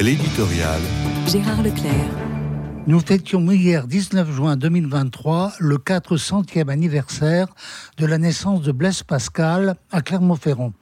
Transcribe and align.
L'éditorial. 0.00 0.80
Gérard 1.26 1.62
Leclerc. 1.62 1.92
Nous 2.86 3.00
fêtions 3.00 3.50
hier 3.50 3.86
19 3.86 4.32
juin 4.32 4.56
2023 4.56 5.52
le 5.58 5.76
400e 5.76 6.70
anniversaire 6.70 7.48
de 7.98 8.06
la 8.06 8.16
naissance 8.16 8.62
de 8.62 8.72
Blaise 8.72 9.02
Pascal 9.02 9.76
à 9.90 10.00
Clermont-Ferrand. 10.00 10.72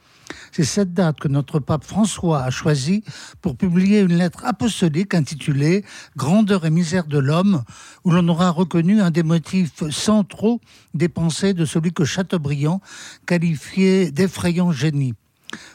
C'est 0.53 0.63
cette 0.63 0.95
date 0.95 1.19
que 1.19 1.27
notre 1.27 1.59
pape 1.59 1.83
François 1.83 2.45
a 2.45 2.51
choisie 2.51 3.03
pour 3.43 3.57
publier 3.57 4.03
une 4.03 4.17
lettre 4.17 4.45
apostolique 4.45 5.15
intitulée 5.15 5.85
Grandeur 6.17 6.65
et 6.65 6.71
misère 6.71 7.07
de 7.07 7.19
l'homme, 7.19 7.65
où 8.05 8.13
l'on 8.13 8.29
aura 8.29 8.51
reconnu 8.51 9.01
un 9.01 9.11
des 9.11 9.25
motifs 9.25 9.91
centraux 9.91 10.61
des 10.95 11.09
pensées 11.09 11.55
de 11.55 11.65
celui 11.65 11.93
que 11.93 12.05
Chateaubriand 12.05 12.81
qualifiait 13.27 14.13
d'effrayant 14.13 14.71
génie. 14.71 15.15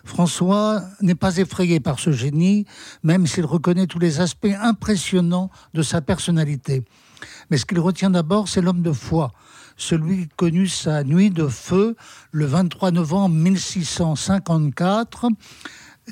François 0.04 0.82
n'est 1.02 1.16
pas 1.16 1.38
effrayé 1.38 1.80
par 1.80 2.00
ce 2.00 2.12
génie, 2.12 2.66
même 3.04 3.28
s'il 3.28 3.46
reconnaît 3.46 3.88
tous 3.88 4.00
les 4.00 4.20
aspects 4.20 4.56
impressionnants 4.62 5.50
de 5.74 5.82
sa 5.82 6.02
personnalité. 6.02 6.84
Mais 7.50 7.58
ce 7.58 7.66
qu'il 7.66 7.80
retient 7.80 8.10
d'abord, 8.10 8.48
c'est 8.48 8.62
l'homme 8.62 8.82
de 8.82 8.92
foi, 8.92 9.32
celui 9.78 10.28
qui 10.28 10.36
connut 10.36 10.68
sa 10.68 11.04
nuit 11.04 11.30
de 11.30 11.48
feu 11.48 11.96
le 12.32 12.46
23 12.46 12.92
novembre 12.92 13.36
1654. 13.36 15.28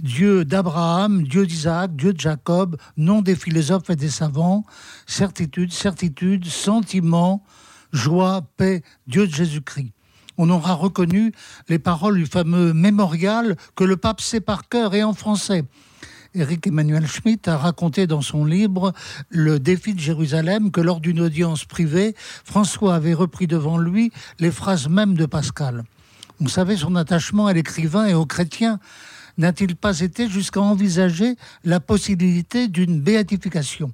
Dieu 0.01 0.45
d'Abraham, 0.45 1.23
Dieu 1.23 1.45
d'Isaac, 1.45 1.93
Dieu 1.97 2.13
de 2.13 2.19
Jacob, 2.19 2.77
nom 2.95 3.21
des 3.21 3.35
philosophes 3.35 3.89
et 3.89 3.97
des 3.97 4.09
savants, 4.09 4.63
certitude, 5.05 5.73
certitude, 5.73 6.45
sentiment, 6.45 7.43
joie, 7.91 8.41
paix, 8.55 8.83
Dieu 9.05 9.27
de 9.27 9.33
Jésus-Christ 9.33 9.91
on 10.41 10.49
aura 10.49 10.73
reconnu 10.73 11.33
les 11.69 11.77
paroles 11.77 12.17
du 12.17 12.25
fameux 12.25 12.73
mémorial 12.73 13.55
que 13.75 13.83
le 13.83 13.95
pape 13.95 14.21
sait 14.21 14.41
par 14.41 14.67
cœur 14.67 14.95
et 14.95 15.03
en 15.03 15.13
français. 15.13 15.65
Éric 16.33 16.65
Emmanuel 16.65 17.05
Schmitt 17.05 17.47
a 17.47 17.57
raconté 17.57 18.07
dans 18.07 18.21
son 18.21 18.43
livre 18.43 18.91
Le 19.29 19.59
défi 19.59 19.93
de 19.93 19.99
Jérusalem 19.99 20.71
que 20.71 20.81
lors 20.81 20.99
d'une 20.99 21.21
audience 21.21 21.65
privée, 21.65 22.15
François 22.43 22.95
avait 22.95 23.13
repris 23.13 23.45
devant 23.45 23.77
lui 23.77 24.11
les 24.39 24.49
phrases 24.49 24.89
mêmes 24.89 25.13
de 25.13 25.27
Pascal. 25.27 25.83
Vous 26.39 26.49
savez, 26.49 26.75
son 26.75 26.95
attachement 26.95 27.45
à 27.45 27.53
l'écrivain 27.53 28.07
et 28.07 28.15
aux 28.15 28.25
chrétiens 28.25 28.79
n'a-t-il 29.37 29.75
pas 29.75 29.99
été 29.99 30.29
jusqu'à 30.29 30.61
envisager 30.61 31.35
la 31.63 31.79
possibilité 31.79 32.67
d'une 32.67 33.01
béatification? 33.01 33.91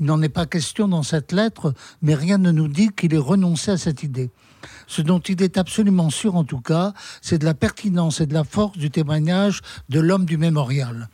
Il 0.00 0.06
n'en 0.06 0.22
est 0.22 0.28
pas 0.28 0.46
question 0.46 0.88
dans 0.88 1.02
cette 1.02 1.32
lettre, 1.32 1.74
mais 2.02 2.14
rien 2.14 2.38
ne 2.38 2.50
nous 2.50 2.68
dit 2.68 2.88
qu'il 2.88 3.14
ait 3.14 3.18
renoncé 3.18 3.70
à 3.70 3.76
cette 3.76 4.02
idée. 4.02 4.30
Ce 4.86 5.02
dont 5.02 5.18
il 5.18 5.42
est 5.42 5.58
absolument 5.58 6.08
sûr 6.08 6.36
en 6.36 6.44
tout 6.44 6.60
cas, 6.60 6.94
c'est 7.20 7.38
de 7.38 7.44
la 7.44 7.54
pertinence 7.54 8.20
et 8.20 8.26
de 8.26 8.34
la 8.34 8.44
force 8.44 8.78
du 8.78 8.90
témoignage 8.90 9.60
de 9.90 10.00
l'homme 10.00 10.24
du 10.24 10.38
mémorial. 10.38 11.08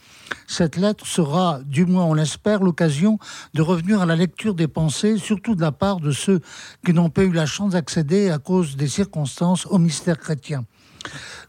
Cette 0.47 0.77
lettre 0.77 1.07
sera, 1.07 1.61
du 1.65 1.85
moins 1.85 2.05
on 2.05 2.15
l'espère, 2.15 2.63
l'occasion 2.63 3.19
de 3.55 3.63
revenir 3.63 4.01
à 4.01 4.07
la 4.07 4.17
lecture 4.17 4.55
des 4.55 4.69
pensées, 4.69 5.17
surtout 5.19 5.55
de 5.55 5.61
la 5.61 5.73
part 5.73 6.01
de 6.01 6.13
ceux 6.13 6.41
qui 6.85 6.93
n'ont 6.93 7.11
pas 7.11 7.25
eu 7.25 7.33
la 7.33 7.47
chance 7.47 7.73
d'accéder 7.73 8.31
à 8.31 8.39
cause 8.39 8.77
des 8.77 8.89
circonstances 8.89 9.67
au 9.67 9.79
mystère 9.79 10.19
chrétien. 10.19 10.65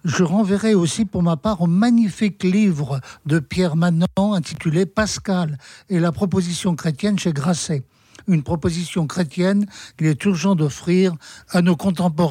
Je 0.03 0.23
renverrai 0.23 0.73
aussi 0.73 1.05
pour 1.05 1.21
ma 1.21 1.37
part 1.37 1.61
au 1.61 1.67
magnifique 1.67 2.43
livre 2.43 2.99
de 3.27 3.37
Pierre 3.37 3.75
Manon 3.75 4.33
intitulé 4.33 4.87
Pascal 4.87 5.59
et 5.89 5.99
la 5.99 6.11
proposition 6.11 6.75
chrétienne 6.75 7.19
chez 7.19 7.33
Grasset. 7.33 7.83
Une 8.27 8.41
proposition 8.41 9.05
chrétienne 9.05 9.67
qu'il 9.97 10.07
est 10.07 10.25
urgent 10.25 10.55
d'offrir 10.55 11.13
à 11.49 11.61
nos 11.61 11.75
contemporains 11.75 12.29